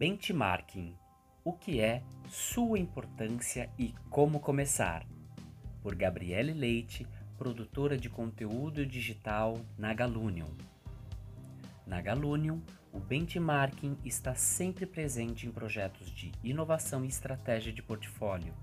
Benchmarking: 0.00 0.96
O 1.44 1.52
que 1.52 1.78
é, 1.78 2.02
sua 2.26 2.78
importância 2.78 3.68
e 3.78 3.94
como 4.08 4.40
começar? 4.40 5.06
Por 5.82 5.94
Gabriele 5.94 6.54
Leite, 6.54 7.06
produtora 7.36 7.98
de 7.98 8.08
conteúdo 8.08 8.86
digital 8.86 9.60
na 9.76 9.92
Galunion. 9.92 10.48
Na 11.86 12.00
Galunion, 12.00 12.60
o 12.90 12.98
benchmarking 12.98 13.98
está 14.02 14.34
sempre 14.34 14.86
presente 14.86 15.46
em 15.46 15.50
projetos 15.52 16.10
de 16.10 16.32
inovação 16.42 17.04
e 17.04 17.08
estratégia 17.08 17.70
de 17.70 17.82
portfólio. 17.82 18.54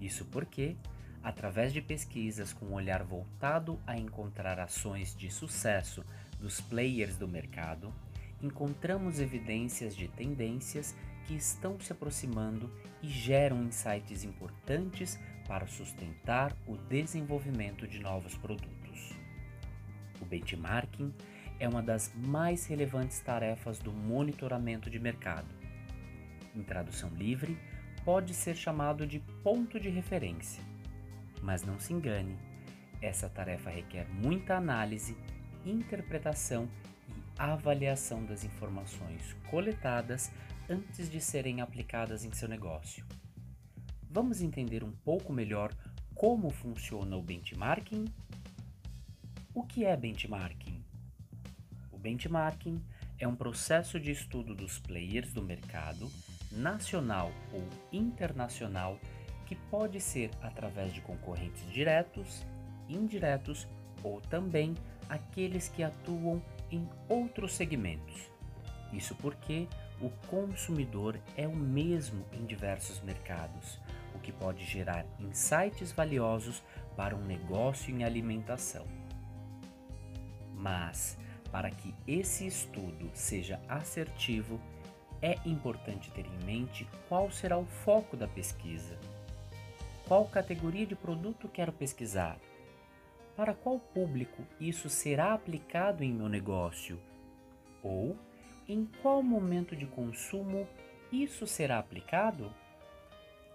Isso 0.00 0.24
porque, 0.24 0.76
através 1.22 1.72
de 1.72 1.80
pesquisas 1.80 2.52
com 2.52 2.66
um 2.66 2.72
olhar 2.72 3.04
voltado 3.04 3.78
a 3.86 3.96
encontrar 3.96 4.58
ações 4.58 5.14
de 5.14 5.30
sucesso 5.30 6.04
dos 6.40 6.60
players 6.60 7.16
do 7.16 7.28
mercado, 7.28 7.94
encontramos 8.42 9.20
evidências 9.20 9.96
de 9.96 10.08
tendências 10.08 10.94
que 11.26 11.34
estão 11.34 11.78
se 11.80 11.92
aproximando 11.92 12.70
e 13.02 13.08
geram 13.08 13.62
insights 13.62 14.24
importantes 14.24 15.18
para 15.46 15.66
sustentar 15.66 16.56
o 16.66 16.76
desenvolvimento 16.76 17.86
de 17.86 17.98
novos 17.98 18.36
produtos. 18.36 19.12
O 20.20 20.24
benchmarking 20.24 21.12
é 21.58 21.68
uma 21.68 21.82
das 21.82 22.12
mais 22.14 22.66
relevantes 22.66 23.20
tarefas 23.20 23.78
do 23.78 23.92
monitoramento 23.92 24.90
de 24.90 24.98
mercado. 24.98 25.48
Em 26.54 26.62
tradução 26.62 27.10
livre, 27.10 27.58
pode 28.04 28.34
ser 28.34 28.54
chamado 28.54 29.06
de 29.06 29.20
ponto 29.42 29.80
de 29.80 29.88
referência. 29.88 30.62
Mas 31.42 31.62
não 31.62 31.78
se 31.78 31.92
engane, 31.92 32.36
essa 33.00 33.28
tarefa 33.28 33.70
requer 33.70 34.06
muita 34.08 34.56
análise, 34.56 35.16
interpretação 35.64 36.68
avaliação 37.38 38.24
das 38.24 38.44
informações 38.44 39.34
coletadas 39.50 40.30
antes 40.68 41.10
de 41.10 41.20
serem 41.20 41.60
aplicadas 41.60 42.24
em 42.24 42.32
seu 42.32 42.48
negócio. 42.48 43.04
Vamos 44.10 44.40
entender 44.40 44.84
um 44.84 44.92
pouco 44.92 45.32
melhor 45.32 45.74
como 46.14 46.48
funciona 46.50 47.16
o 47.16 47.22
benchmarking? 47.22 48.04
O 49.52 49.64
que 49.64 49.84
é 49.84 49.96
benchmarking? 49.96 50.82
O 51.90 51.98
benchmarking 51.98 52.80
é 53.18 53.26
um 53.26 53.34
processo 53.34 53.98
de 53.98 54.12
estudo 54.12 54.54
dos 54.54 54.78
players 54.78 55.32
do 55.32 55.42
mercado, 55.42 56.10
nacional 56.52 57.32
ou 57.52 57.68
internacional, 57.92 58.98
que 59.46 59.56
pode 59.56 60.00
ser 60.00 60.30
através 60.40 60.92
de 60.92 61.00
concorrentes 61.00 61.68
diretos, 61.70 62.46
indiretos 62.88 63.66
ou 64.02 64.20
também 64.20 64.74
aqueles 65.08 65.68
que 65.68 65.82
atuam 65.82 66.40
em 66.74 66.88
outros 67.08 67.54
segmentos. 67.54 68.30
Isso 68.92 69.14
porque 69.14 69.68
o 70.00 70.10
consumidor 70.28 71.18
é 71.36 71.46
o 71.46 71.54
mesmo 71.54 72.24
em 72.32 72.44
diversos 72.44 73.00
mercados, 73.00 73.78
o 74.14 74.18
que 74.18 74.32
pode 74.32 74.64
gerar 74.64 75.06
insights 75.18 75.92
valiosos 75.92 76.62
para 76.96 77.14
um 77.14 77.24
negócio 77.24 77.94
em 77.94 78.04
alimentação. 78.04 78.86
Mas, 80.52 81.16
para 81.50 81.70
que 81.70 81.94
esse 82.06 82.46
estudo 82.46 83.10
seja 83.12 83.60
assertivo, 83.68 84.60
é 85.22 85.38
importante 85.46 86.10
ter 86.10 86.26
em 86.26 86.44
mente 86.44 86.86
qual 87.08 87.30
será 87.30 87.56
o 87.56 87.64
foco 87.64 88.16
da 88.16 88.26
pesquisa. 88.26 88.98
Qual 90.06 90.26
categoria 90.26 90.86
de 90.86 90.94
produto 90.94 91.48
quero 91.48 91.72
pesquisar? 91.72 92.38
Para 93.36 93.52
qual 93.52 93.80
público 93.80 94.46
isso 94.60 94.88
será 94.88 95.34
aplicado 95.34 96.04
em 96.04 96.12
meu 96.12 96.28
negócio? 96.28 97.00
Ou 97.82 98.16
em 98.68 98.88
qual 99.02 99.22
momento 99.22 99.74
de 99.74 99.86
consumo 99.86 100.68
isso 101.10 101.46
será 101.46 101.78
aplicado? 101.78 102.52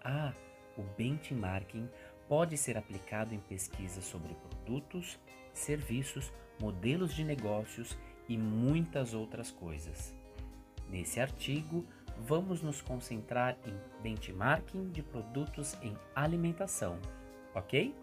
Ah, 0.04 0.34
o 0.78 0.84
benchmarking 0.98 1.90
pode 2.28 2.58
ser 2.58 2.78
aplicado 2.78 3.34
em 3.34 3.40
pesquisas 3.40 4.04
sobre 4.04 4.36
produtos, 4.36 5.18
serviços, 5.54 6.32
modelos 6.62 7.14
de 7.14 7.24
negócios 7.24 7.98
e 8.28 8.38
muitas 8.38 9.14
outras 9.14 9.50
coisas. 9.50 10.14
Nesse 10.90 11.20
artigo, 11.20 11.86
vamos 12.18 12.62
nos 12.62 12.82
concentrar 12.82 13.58
em 13.66 14.02
benchmarking 14.02 14.90
de 14.90 15.02
produtos 15.02 15.78
em 15.82 15.98
alimentação, 16.16 17.00
ok? 17.56 17.96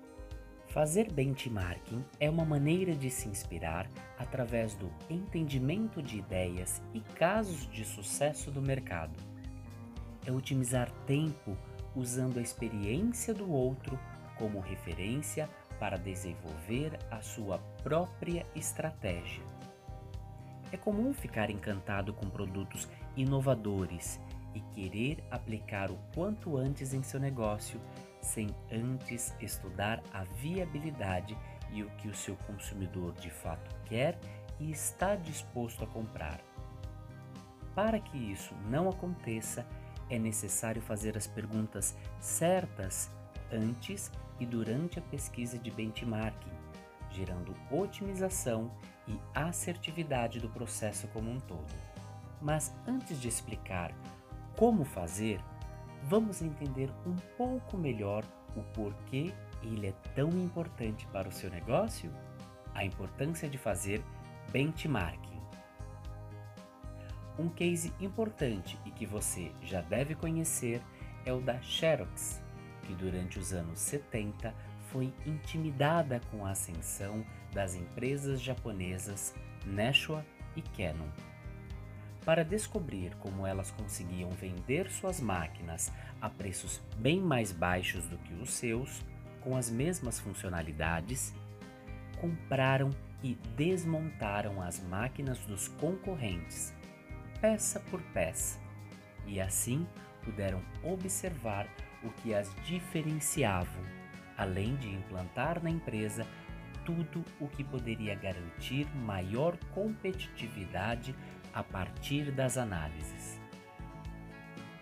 Fazer 0.77 1.11
benchmarking 1.11 2.05
é 2.21 2.29
uma 2.29 2.45
maneira 2.45 2.95
de 2.95 3.11
se 3.11 3.31
inspirar 3.31 3.89
através 4.19 4.75
do 4.75 4.93
entendimento 5.09 6.03
de 6.03 6.19
ideias 6.19 6.83
e 6.93 7.01
casos 7.01 7.67
de 7.71 7.83
sucesso 7.83 8.51
do 8.51 8.61
mercado. 8.61 9.19
É 10.27 10.31
otimizar 10.31 10.91
tempo 11.07 11.57
usando 11.95 12.39
a 12.39 12.43
experiência 12.43 13.33
do 13.33 13.51
outro 13.51 13.99
como 14.37 14.61
referência 14.61 15.49
para 15.81 15.97
desenvolver 15.97 16.99
a 17.11 17.23
sua 17.23 17.57
própria 17.83 18.45
estratégia. 18.55 19.43
É 20.71 20.77
comum 20.77 21.15
ficar 21.15 21.49
encantado 21.49 22.13
com 22.13 22.29
produtos 22.29 22.87
inovadores 23.17 24.21
e 24.55 24.61
querer 24.75 25.25
aplicar 25.31 25.91
o 25.91 25.99
quanto 26.15 26.55
antes 26.55 26.93
em 26.93 27.03
seu 27.03 27.19
negócio, 27.19 27.81
sem 28.27 28.49
antes 28.71 29.35
estudar 29.41 30.03
a 30.13 30.25
viabilidade 30.25 31.37
e 31.71 31.83
o 31.83 31.91
que 31.91 32.09
o 32.09 32.15
seu 32.15 32.37
consumidor 32.37 33.13
de 33.15 33.31
fato 33.31 33.75
quer 33.85 34.19
e 34.59 34.71
está 34.71 35.15
disposto 35.15 35.85
a 35.85 35.87
comprar. 35.87 36.41
Para 37.75 38.01
que 38.01 38.17
isso 38.17 38.55
não 38.69 38.89
aconteça, 38.89 39.67
é 40.09 40.19
necessário 40.19 40.81
fazer 40.83 41.17
as 41.17 41.27
perguntas 41.27 41.97
certas 42.21 43.11
antes 43.53 44.11
e 44.41 44.47
durante 44.47 44.99
a 44.99 45.03
pesquisa 45.03 45.59
de 45.59 45.71
benchmarking, 45.71 46.51
gerando 47.11 47.55
otimização 47.71 48.71
e 49.07 49.19
assertividade 49.35 50.41
do 50.41 50.49
processo 50.49 51.07
como 51.09 51.31
um 51.31 51.41
todo. 51.41 51.73
Mas 52.41 52.75
antes 52.87 53.21
de 53.21 53.29
explicar 53.29 53.93
como 54.57 54.85
fazer, 54.85 55.41
vamos 56.05 56.43
entender 56.43 56.91
um 57.07 57.17
pouco 57.37 57.77
melhor 57.77 58.25
o 58.55 58.63
porquê 58.75 59.33
ele 59.63 59.89
é 59.89 59.93
tão 60.15 60.29
importante 60.31 61.07
para 61.09 61.29
o 61.29 61.33
seu 61.33 61.51
negócio? 61.51 62.11
A 62.75 62.85
importância 62.85 63.49
de 63.49 63.59
fazer 63.59 64.03
benchmarking. 64.53 65.41
Um 67.39 67.49
case 67.49 67.93
importante 68.01 68.79
e 68.87 68.91
que 68.91 69.05
você 69.05 69.53
já 69.63 69.83
deve 69.83 70.15
conhecer 70.15 70.81
é 71.25 71.33
o 71.33 71.41
da 71.41 71.61
Xerox, 71.61 72.41
que 72.83 72.95
durante 72.95 73.39
os 73.39 73.53
anos 73.53 73.79
70 73.79 74.55
foi 74.91 75.13
intimidada 75.27 76.21
com 76.31 76.47
a 76.47 76.51
ascensão 76.51 77.25
das 77.53 77.75
empresas 77.75 78.41
japonesas 78.41 79.35
Nashua 79.67 80.25
e 80.55 80.63
Canon. 80.63 81.09
Para 82.27 82.45
descobrir 82.45 83.15
como 83.21 83.47
elas 83.47 83.71
conseguiam 83.71 84.31
vender 84.31 84.91
suas 84.91 85.21
máquinas 85.21 85.93
a 86.21 86.29
preços 86.29 86.83
bem 86.97 87.21
mais 87.21 87.53
baixos 87.53 88.09
do 88.09 88.19
que 88.19 88.35
os 88.35 88.51
seus, 88.51 89.01
com 89.43 89.57
as 89.57 89.71
mesmas 89.71 90.19
funcionalidades, 90.19 91.33
compraram 92.21 92.91
e 93.23 93.37
desmontaram 93.57 94.61
as 94.61 94.83
máquinas 94.83 95.39
dos 95.47 95.69
concorrentes, 95.69 96.75
peça 97.41 97.79
por 97.79 98.03
peça, 98.13 98.59
e 99.25 99.41
assim 99.41 99.87
puderam 100.25 100.61
observar 100.83 101.69
o 102.03 102.11
que 102.11 102.35
as 102.35 102.53
diferenciavam, 102.65 103.85
além 104.37 104.75
de 104.75 104.89
implantar 104.89 105.63
na 105.63 105.71
empresa 105.71 106.27
tudo 106.85 107.25
o 107.41 107.47
que 107.49 107.63
poderia 107.63 108.17
garantir 108.17 108.87
maior 108.97 109.57
competitividade 109.73 111.15
a 111.57 111.63
partir 111.63 112.31
das 112.31 112.59
análises. 112.59 113.41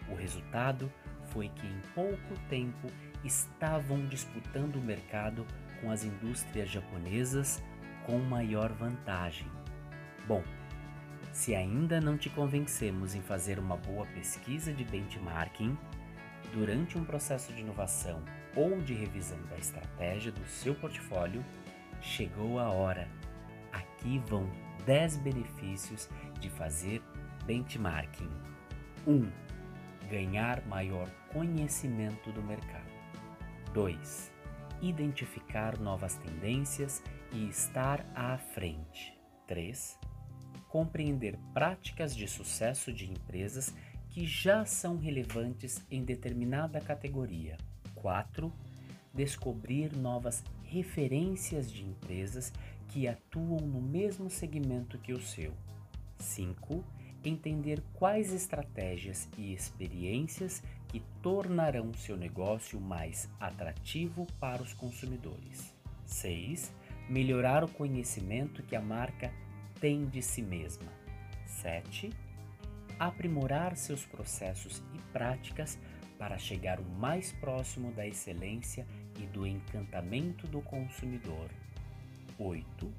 O 0.09 0.15
resultado 0.17 0.93
foi 1.26 1.49
que 1.49 1.65
em 1.65 1.81
pouco 1.94 2.35
tempo 2.49 2.88
estavam 3.23 4.05
disputando 4.06 4.75
o 4.75 4.82
mercado 4.82 5.47
com 5.81 5.93
as 5.93 6.03
indústrias 6.03 6.69
japonesas 6.69 7.62
com 8.05 8.19
maior 8.19 8.73
vantagem. 8.73 9.47
Bom, 10.26 10.43
se 11.31 11.55
ainda 11.55 12.00
não 12.00 12.19
te 12.19 12.29
convencemos 12.29 13.15
em 13.15 13.23
fazer 13.23 13.61
uma 13.61 13.77
boa 13.77 14.05
pesquisa 14.06 14.73
de 14.73 14.85
benchmarking, 14.85 15.79
durante 16.53 16.99
um 16.99 17.05
processo 17.05 17.53
de 17.53 17.61
inovação 17.61 18.20
ou 18.56 18.81
de 18.81 18.94
revisão 18.94 19.38
da 19.49 19.56
estratégia 19.59 20.32
do 20.32 20.44
seu 20.44 20.75
portfólio, 20.75 21.44
chegou 22.00 22.59
a 22.59 22.69
hora. 22.69 23.09
Aqui 23.73 24.19
vão 24.27 24.50
10 24.87 25.17
benefícios 25.19 26.09
de 26.41 26.51
fazer 26.51 27.03
benchmarking. 27.47 28.31
1. 29.07 29.13
Um, 29.13 29.33
ganhar 30.11 30.65
maior 30.67 31.09
conhecimento 31.33 32.31
do 32.33 32.43
mercado. 32.43 32.93
2. 33.73 34.31
Identificar 34.83 35.79
novas 35.79 36.17
tendências 36.17 37.03
e 37.33 37.49
estar 37.49 38.05
à 38.15 38.37
frente. 38.37 39.19
3. 39.47 39.99
compreender 40.69 41.39
práticas 41.53 42.17
de 42.17 42.27
sucesso 42.27 42.93
de 42.93 43.09
empresas 43.09 43.73
que 44.11 44.27
já 44.27 44.65
são 44.65 44.97
relevantes 44.99 45.81
em 45.91 46.05
determinada 46.05 46.81
categoria. 46.81 47.57
4. 47.95 48.53
Descobrir 49.13 49.97
novas 49.97 50.43
referências 50.65 51.71
de 51.71 51.85
empresas 51.85 52.53
que 52.89 53.09
atuam 53.09 53.61
no 53.61 53.81
mesmo 53.81 54.31
segmento 54.31 54.99
que 54.99 55.13
o 55.13 55.21
seu. 55.21 55.53
5. 56.19 56.85
Entender 57.25 57.83
quais 57.95 58.33
estratégias 58.33 59.29
e 59.39 59.53
experiências 59.53 60.63
que 60.89 61.01
tornarão 61.23 61.93
seu 61.95 62.17
negócio 62.17 62.81
mais 62.81 63.29
atrativo 63.41 64.27
para 64.39 64.63
os 64.63 64.73
consumidores. 64.75 65.75
6. 66.07 66.73
Melhorar 67.09 67.65
o 67.65 67.69
conhecimento 67.69 68.63
que 68.63 68.77
a 68.77 68.81
marca 68.81 69.33
tem 69.81 70.07
de 70.07 70.23
si 70.23 70.43
mesma. 70.43 70.93
7. 71.47 72.11
Aprimorar 72.99 73.77
seus 73.77 74.05
processos 74.05 74.83
e 74.95 74.99
práticas 75.13 75.79
para 76.19 76.39
chegar 76.39 76.79
o 76.79 76.85
mais 76.85 77.33
próximo 77.33 77.93
da 77.93 78.07
excelência 78.07 78.87
e 79.19 79.27
do 79.27 79.47
encantamento 79.47 80.47
do 80.47 80.61
consumidor. 80.63 81.51
8. 82.39 82.93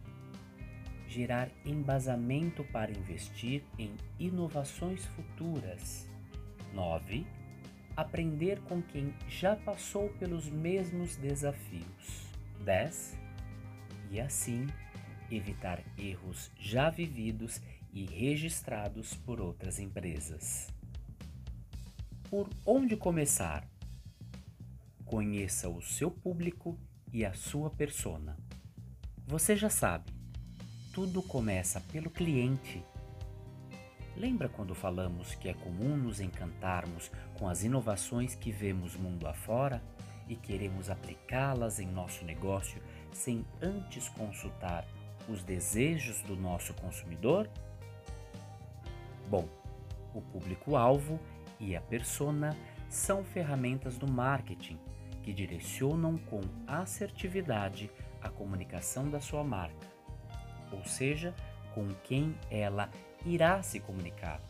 Gerar 1.08 1.50
embasamento 1.66 2.64
para 2.66 2.92
investir 2.92 3.64
em 3.78 3.94
inovações 4.20 5.06
futuras. 5.06 6.10
9. 6.74 7.26
Aprender 7.96 8.60
com 8.62 8.82
quem 8.82 9.14
já 9.30 9.56
passou 9.56 10.10
pelos 10.20 10.50
mesmos 10.50 11.16
desafios. 11.16 12.28
10. 12.64 13.18
E 14.12 14.20
assim 14.20 14.68
evitar 15.32 15.82
erros 15.98 16.52
já 16.60 16.90
vividos 16.90 17.62
e 17.94 18.06
registrados 18.06 19.14
por 19.14 19.40
outras 19.40 19.80
empresas. 19.80 20.68
Por 22.30 22.50
onde 22.66 22.98
começar? 22.98 23.68
Conheça 25.06 25.70
o 25.70 25.82
seu 25.82 26.12
público 26.12 26.78
e 27.14 27.24
a 27.24 27.34
sua 27.34 27.70
persona. 27.70 28.36
Você 29.28 29.56
já 29.56 29.72
sabe, 29.72 30.14
tudo 30.94 31.20
começa 31.24 31.82
pelo 31.92 32.12
cliente. 32.12 32.84
Lembra 34.16 34.48
quando 34.48 34.76
falamos 34.76 35.34
que 35.34 35.50
é 35.50 35.54
comum 35.56 35.98
nos 35.98 36.20
encantarmos 36.20 37.10
com 37.40 37.50
as 37.50 37.64
inovações 37.64 38.36
que 38.36 38.52
vemos 38.52 38.96
mundo 38.96 39.28
afora 39.28 39.82
e 40.30 40.36
queremos 40.36 40.92
aplicá-las 40.92 41.80
em 41.80 41.88
nosso 41.88 42.24
negócio 42.24 42.80
sem 43.12 43.44
antes 43.60 44.08
consultar 44.10 44.86
os 45.28 45.42
desejos 45.42 46.22
do 46.22 46.36
nosso 46.36 46.76
consumidor? 46.76 47.50
Bom, 49.28 49.50
o 50.14 50.22
público-alvo 50.22 51.20
e 51.60 51.76
a 51.76 51.82
persona 51.82 52.56
são 52.88 53.24
ferramentas 53.24 53.98
do 53.98 54.08
marketing 54.08 54.78
que 55.24 55.34
direcionam 55.34 56.16
com 56.16 56.42
assertividade 56.68 57.90
a 58.26 58.30
comunicação 58.30 59.10
da 59.10 59.20
sua 59.20 59.44
marca, 59.44 59.88
ou 60.72 60.84
seja, 60.84 61.34
com 61.74 61.94
quem 62.04 62.36
ela 62.50 62.90
irá 63.26 63.62
se 63.62 63.80
comunicar. 63.80 64.42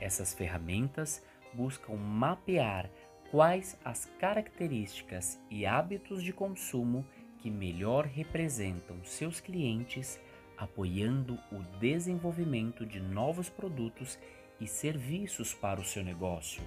Essas 0.00 0.34
ferramentas 0.34 1.22
buscam 1.54 1.94
mapear 1.94 2.90
quais 3.30 3.76
as 3.84 4.06
características 4.18 5.40
e 5.50 5.66
hábitos 5.66 6.22
de 6.22 6.32
consumo 6.32 7.06
que 7.38 7.50
melhor 7.50 8.06
representam 8.06 9.04
seus 9.04 9.40
clientes, 9.40 10.18
apoiando 10.56 11.38
o 11.52 11.62
desenvolvimento 11.78 12.84
de 12.84 13.00
novos 13.00 13.48
produtos 13.48 14.18
e 14.60 14.66
serviços 14.66 15.54
para 15.54 15.80
o 15.80 15.84
seu 15.84 16.02
negócio. 16.02 16.62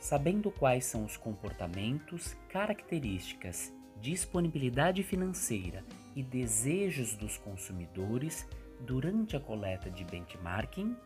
Sabendo 0.00 0.50
quais 0.50 0.86
são 0.86 1.04
os 1.04 1.16
comportamentos, 1.16 2.34
características 2.48 3.72
disponibilidade 4.00 5.02
financeira 5.02 5.84
e 6.14 6.22
desejos 6.22 7.14
dos 7.14 7.36
consumidores 7.36 8.46
durante 8.80 9.36
a 9.36 9.40
coleta 9.40 9.90
de 9.90 10.04
benchmarking, 10.04 10.96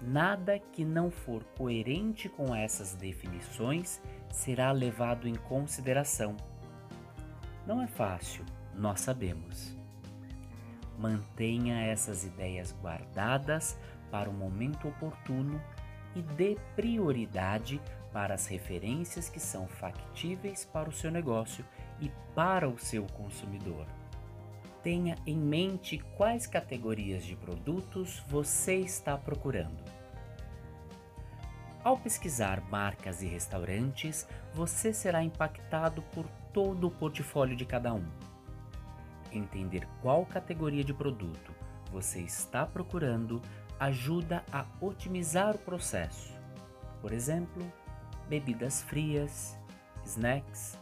nada 0.00 0.58
que 0.58 0.84
não 0.84 1.10
for 1.10 1.42
coerente 1.56 2.28
com 2.28 2.54
essas 2.54 2.94
definições 2.94 4.00
será 4.30 4.72
levado 4.72 5.26
em 5.26 5.34
consideração. 5.34 6.36
Não 7.66 7.82
é 7.82 7.86
fácil, 7.86 8.44
nós 8.74 9.00
sabemos. 9.00 9.76
Mantenha 10.98 11.80
essas 11.82 12.24
ideias 12.24 12.72
guardadas 12.80 13.78
para 14.10 14.30
o 14.30 14.32
momento 14.32 14.88
oportuno 14.88 15.60
e 16.14 16.22
dê 16.22 16.56
prioridade 16.74 17.80
para 18.12 18.34
as 18.34 18.46
referências 18.46 19.28
que 19.28 19.38
são 19.38 19.66
factíveis 19.66 20.64
para 20.64 20.88
o 20.88 20.92
seu 20.92 21.10
negócio 21.10 21.64
e 22.00 22.10
para 22.34 22.68
o 22.68 22.78
seu 22.78 23.06
consumidor. 23.06 23.86
Tenha 24.82 25.16
em 25.26 25.36
mente 25.36 25.98
quais 26.16 26.46
categorias 26.46 27.24
de 27.24 27.34
produtos 27.34 28.22
você 28.28 28.76
está 28.76 29.16
procurando. 29.16 29.82
Ao 31.82 31.96
pesquisar 31.96 32.60
marcas 32.68 33.22
e 33.22 33.26
restaurantes, 33.26 34.26
você 34.52 34.92
será 34.92 35.22
impactado 35.22 36.02
por 36.02 36.26
todo 36.52 36.88
o 36.88 36.90
portfólio 36.90 37.56
de 37.56 37.64
cada 37.64 37.94
um. 37.94 38.04
Entender 39.32 39.86
qual 40.02 40.26
categoria 40.26 40.82
de 40.82 40.92
produto 40.92 41.54
você 41.92 42.20
está 42.20 42.66
procurando 42.66 43.40
ajuda 43.78 44.44
a 44.50 44.66
otimizar 44.80 45.54
o 45.54 45.58
processo. 45.58 46.34
Por 47.00 47.12
exemplo, 47.12 47.62
bebidas 48.28 48.82
frias, 48.82 49.58
snacks, 50.04 50.78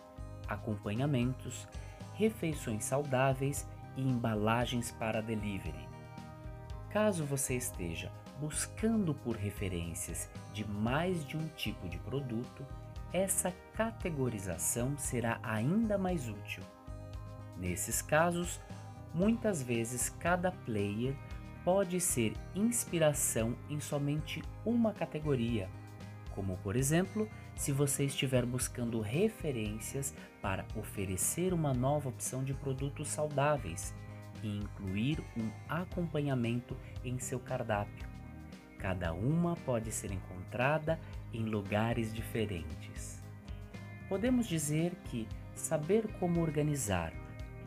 acompanhamentos, 0.49 1.67
refeições 2.15 2.85
saudáveis 2.85 3.67
e 3.97 4.03
embalagens 4.03 4.91
para 4.91 5.21
delivery. 5.21 5.89
Caso 6.91 7.25
você 7.25 7.57
esteja 7.57 8.11
buscando 8.41 9.15
por 9.15 9.37
referências 9.37 10.29
de 10.53 10.69
mais 10.69 11.25
de 11.27 11.37
um 11.37 11.49
tipo 11.57 11.89
de 11.89 11.99
produto, 11.99 12.65
essa 13.13 13.53
categorização 13.75 14.97
será 14.99 15.39
ainda 15.43 15.97
mais 15.97 16.29
útil. 16.29 16.63
Nesses 17.57 18.03
casos, 18.03 18.61
muitas 19.13 19.63
vezes 19.63 20.09
cada 20.09 20.51
player 20.51 21.15
pode 21.65 22.01
ser 22.01 22.35
inspiração 22.55 23.57
em 23.71 23.81
somente 23.81 24.43
uma 24.65 24.93
categoria, 24.93 25.69
como 26.35 26.57
por 26.59 26.77
exemplo 26.77 27.29
se 27.57 27.73
você 27.73 28.05
estiver 28.05 28.45
buscando 28.45 29.01
referências 29.01 30.15
para 30.41 30.67
oferecer 30.77 31.53
uma 31.53 31.73
nova 31.73 32.09
opção 32.09 32.43
de 32.43 32.53
produtos 32.55 33.09
saudáveis 33.09 33.95
e 34.43 34.59
incluir 34.59 35.23
um 35.37 35.51
acompanhamento 35.69 36.77
em 37.05 37.19
seu 37.19 37.39
cardápio. 37.39 38.07
Cada 38.79 39.13
uma 39.13 39.57
pode 39.57 39.91
ser 39.91 40.11
encontrada 40.11 41.01
em 41.33 41.45
lugares 41.45 42.13
diferentes. 42.13 43.23
Podemos 44.09 44.47
dizer 44.47 44.93
que 45.07 45.27
saber 45.55 46.07
como 46.19 46.43
organizar 46.43 47.13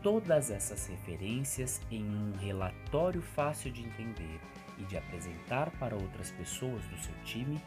todas 0.02 0.50
essas 0.50 0.86
referências 0.86 1.80
em 1.90 2.04
um 2.04 2.32
relatório 2.38 3.20
fácil 3.20 3.72
de 3.72 3.82
entender 3.82 4.40
e 4.78 4.84
de 4.84 4.96
apresentar 4.96 5.70
para 5.72 5.96
outras 5.96 6.30
pessoas 6.30 6.84
do 6.86 6.98
seu 6.98 7.14
time 7.24 7.60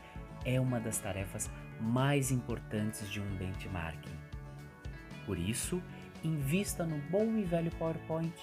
é 0.45 0.59
uma 0.59 0.79
das 0.79 0.97
tarefas 0.97 1.49
mais 1.81 2.31
importantes 2.31 3.09
de 3.09 3.19
um 3.19 3.35
benchmarking. 3.35 4.17
Por 5.25 5.37
isso, 5.37 5.81
invista 6.23 6.85
no 6.85 6.97
bom 7.09 7.37
e 7.37 7.43
velho 7.43 7.71
PowerPoint 7.71 8.33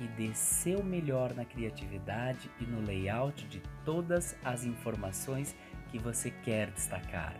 e 0.00 0.06
dê 0.08 0.32
seu 0.34 0.82
melhor 0.82 1.34
na 1.34 1.44
criatividade 1.44 2.50
e 2.60 2.64
no 2.64 2.80
layout 2.80 3.46
de 3.48 3.60
todas 3.84 4.36
as 4.44 4.64
informações 4.64 5.56
que 5.90 5.98
você 5.98 6.30
quer 6.30 6.70
destacar. 6.70 7.34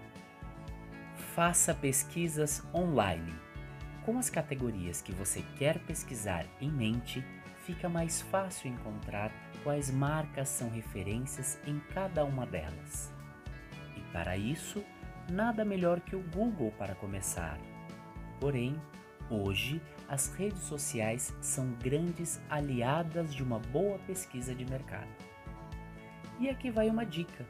Faça 1.35 1.75
pesquisas 1.75 2.63
online. 2.75 3.33
Com 4.05 4.19
as 4.19 4.31
categorias 4.31 5.01
que 5.01 5.13
você 5.13 5.45
quer 5.57 5.79
pesquisar 5.81 6.47
em 6.61 6.71
mente, 6.71 7.25
fica 7.65 7.89
mais 7.89 8.23
fácil 8.23 8.71
encontrar 8.71 9.31
quais 9.63 9.91
marcas 9.91 10.49
são 10.49 10.71
referências 10.71 11.61
em 11.67 11.79
cada 11.93 12.25
uma 12.25 12.47
delas. 12.47 13.13
E 13.97 14.01
para 14.13 14.37
isso, 14.37 14.83
nada 15.31 15.65
melhor 15.65 16.01
que 16.01 16.17
o 16.17 16.23
Google 16.23 16.73
para 16.79 16.95
começar. 16.95 17.59
Porém, 18.41 18.81
hoje 19.31 19.81
as 20.09 20.33
redes 20.35 20.63
sociais 20.63 21.35
são 21.41 21.73
grandes 21.73 22.41
aliadas 22.49 23.35
de 23.35 23.43
uma 23.43 23.59
boa 23.59 23.99
pesquisa 24.01 24.55
de 24.55 24.65
mercado. 24.65 25.09
E 26.41 26.49
aqui 26.49 26.71
vai 26.71 26.89
uma 26.89 27.05
dica: 27.05 27.45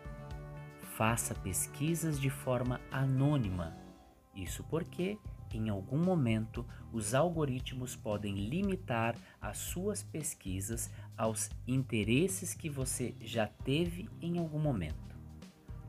faça 0.96 1.34
pesquisas 1.34 2.20
de 2.20 2.30
forma 2.30 2.80
anônima. 2.90 3.76
Isso 4.34 4.64
porque, 4.64 5.18
em 5.52 5.68
algum 5.68 5.98
momento, 5.98 6.66
os 6.92 7.14
algoritmos 7.14 7.94
podem 7.94 8.34
limitar 8.34 9.14
as 9.40 9.58
suas 9.58 10.02
pesquisas 10.02 10.90
aos 11.16 11.50
interesses 11.66 12.54
que 12.54 12.68
você 12.68 13.14
já 13.20 13.46
teve 13.46 14.08
em 14.20 14.38
algum 14.38 14.58
momento. 14.58 15.16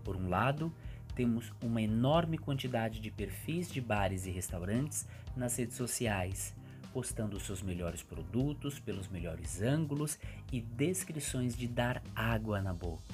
Por 0.03 0.15
um 0.15 0.29
lado, 0.29 0.74
temos 1.19 1.51
uma 1.61 1.81
enorme 1.81 2.38
quantidade 2.38 3.01
de 3.01 3.11
perfis 3.11 3.69
de 3.69 3.81
bares 3.81 4.25
e 4.25 4.29
restaurantes 4.29 5.05
nas 5.35 5.57
redes 5.57 5.75
sociais, 5.75 6.55
postando 6.93 7.38
seus 7.41 7.61
melhores 7.61 8.01
produtos 8.01 8.79
pelos 8.79 9.09
melhores 9.09 9.61
ângulos 9.61 10.17
e 10.49 10.61
descrições 10.61 11.57
de 11.57 11.67
dar 11.67 12.01
água 12.15 12.61
na 12.61 12.73
boca. 12.73 13.13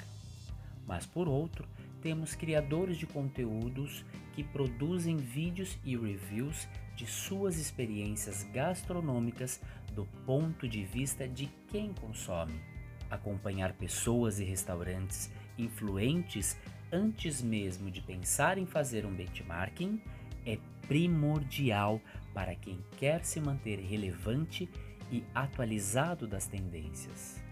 Mas 0.86 1.04
por 1.04 1.26
outro, 1.26 1.66
temos 2.00 2.36
criadores 2.36 2.96
de 2.96 3.08
conteúdos 3.08 4.04
que 4.36 4.44
produzem 4.44 5.16
vídeos 5.16 5.76
e 5.84 5.96
reviews 5.96 6.68
de 6.94 7.08
suas 7.08 7.58
experiências 7.58 8.44
gastronômicas 8.44 9.60
do 9.96 10.06
ponto 10.24 10.68
de 10.68 10.84
vista 10.84 11.26
de 11.26 11.46
quem 11.72 11.92
consome. 11.92 12.54
Acompanhar 13.10 13.72
pessoas 13.72 14.38
e 14.38 14.44
restaurantes 14.44 15.28
influentes 15.58 16.56
antes 16.92 17.42
mesmo 17.42 17.90
de 17.90 18.00
pensar 18.00 18.58
em 18.58 18.66
fazer 18.66 19.04
um 19.04 19.14
benchmarking 19.14 20.00
é 20.44 20.58
primordial 20.86 22.00
para 22.32 22.54
quem 22.54 22.78
quer 22.96 23.24
se 23.24 23.40
manter 23.40 23.78
relevante 23.78 24.68
e 25.10 25.24
atualizado 25.34 26.26
das 26.26 26.46
tendências. 26.46 27.42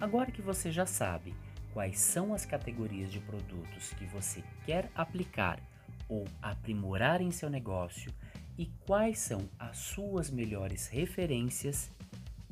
Agora 0.00 0.30
que 0.30 0.40
você 0.40 0.70
já 0.70 0.86
sabe 0.86 1.34
quais 1.72 1.98
são 1.98 2.32
as 2.32 2.46
categorias 2.46 3.10
de 3.10 3.20
produtos 3.20 3.92
que 3.94 4.06
você 4.06 4.42
quer 4.64 4.90
aplicar 4.94 5.60
ou 6.08 6.24
aprimorar 6.40 7.20
em 7.20 7.30
seu 7.30 7.50
negócio 7.50 8.12
e 8.56 8.66
quais 8.86 9.18
são 9.18 9.48
as 9.58 9.76
suas 9.76 10.30
melhores 10.30 10.88
referências, 10.88 11.90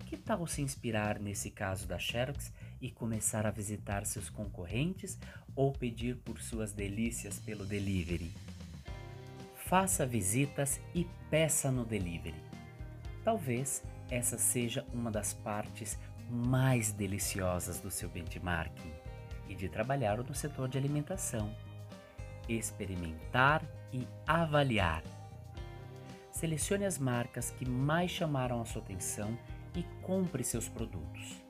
que 0.06 0.16
tal 0.16 0.46
se 0.46 0.62
inspirar 0.62 1.18
nesse 1.18 1.50
caso 1.50 1.86
da 1.86 1.98
Xerox 1.98 2.52
e 2.80 2.90
começar 2.90 3.44
a 3.44 3.50
visitar 3.50 4.06
seus 4.06 4.30
concorrentes 4.30 5.18
ou 5.54 5.72
pedir 5.72 6.16
por 6.18 6.40
suas 6.40 6.72
delícias 6.72 7.40
pelo 7.40 7.66
delivery? 7.66 8.32
Faça 9.66 10.06
visitas 10.06 10.80
e 10.94 11.04
peça 11.28 11.72
no 11.72 11.84
delivery. 11.84 12.40
Talvez 13.24 13.82
essa 14.08 14.38
seja 14.38 14.86
uma 14.94 15.10
das 15.10 15.34
partes 15.34 15.98
mais 16.30 16.92
deliciosas 16.92 17.80
do 17.80 17.90
seu 17.90 18.08
benchmarking 18.08 18.92
e 19.48 19.56
de 19.56 19.68
trabalhar 19.68 20.18
no 20.18 20.34
setor 20.34 20.68
de 20.68 20.78
alimentação. 20.78 21.52
Experimentar 22.48 23.60
e 23.92 24.06
avaliar. 24.24 25.02
Selecione 26.30 26.84
as 26.84 26.96
marcas 26.96 27.50
que 27.50 27.68
mais 27.68 28.12
chamaram 28.12 28.60
a 28.60 28.64
sua 28.64 28.82
atenção 28.82 29.36
e 29.76 29.84
compre 30.02 30.42
seus 30.42 30.68
produtos. 30.68 31.40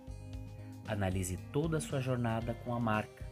Analise 0.86 1.38
toda 1.52 1.78
a 1.78 1.80
sua 1.80 2.00
jornada 2.00 2.52
com 2.64 2.74
a 2.74 2.80
marca, 2.80 3.24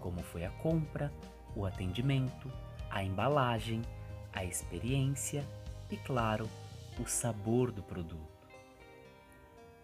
como 0.00 0.22
foi 0.22 0.44
a 0.44 0.50
compra, 0.50 1.12
o 1.54 1.66
atendimento, 1.66 2.50
a 2.88 3.02
embalagem, 3.02 3.82
a 4.32 4.44
experiência 4.44 5.44
e, 5.90 5.96
claro, 5.96 6.48
o 6.98 7.06
sabor 7.06 7.70
do 7.70 7.82
produto. 7.82 8.48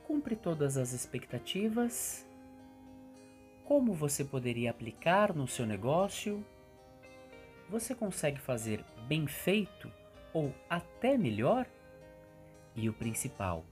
Cumpre 0.06 0.36
todas 0.36 0.76
as 0.76 0.92
expectativas? 0.92 2.26
Como 3.64 3.94
você 3.94 4.24
poderia 4.24 4.70
aplicar 4.70 5.34
no 5.34 5.48
seu 5.48 5.66
negócio? 5.66 6.44
Você 7.68 7.94
consegue 7.94 8.40
fazer 8.40 8.84
bem 9.08 9.26
feito 9.26 9.90
ou 10.32 10.52
até 10.68 11.16
melhor? 11.16 11.66
E 12.74 12.88
o 12.88 12.92
principal, 12.92 13.64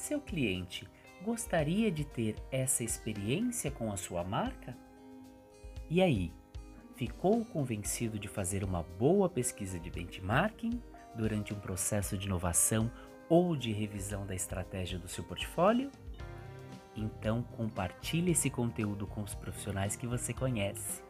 seu 0.00 0.20
cliente 0.20 0.88
gostaria 1.22 1.90
de 1.92 2.04
ter 2.04 2.34
essa 2.50 2.82
experiência 2.82 3.70
com 3.70 3.92
a 3.92 3.96
sua 3.96 4.24
marca? 4.24 4.74
E 5.90 6.00
aí, 6.00 6.32
ficou 6.96 7.44
convencido 7.44 8.18
de 8.18 8.26
fazer 8.26 8.64
uma 8.64 8.82
boa 8.82 9.28
pesquisa 9.28 9.78
de 9.78 9.90
benchmarking 9.90 10.82
durante 11.14 11.52
um 11.52 11.60
processo 11.60 12.16
de 12.16 12.26
inovação 12.26 12.90
ou 13.28 13.54
de 13.54 13.72
revisão 13.72 14.26
da 14.26 14.34
estratégia 14.34 14.98
do 14.98 15.06
seu 15.06 15.22
portfólio? 15.22 15.90
Então 16.96 17.42
compartilhe 17.42 18.32
esse 18.32 18.48
conteúdo 18.48 19.06
com 19.06 19.22
os 19.22 19.34
profissionais 19.34 19.96
que 19.96 20.06
você 20.06 20.32
conhece. 20.32 21.02